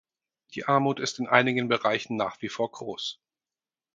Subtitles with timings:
[0.55, 3.19] Die Armut ist in einigen Bereichen nach wie vor groß.